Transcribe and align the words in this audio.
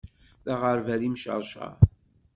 D 0.45 0.47
aɣerbal 0.53 1.01
imceṛceṛ. 1.07 1.75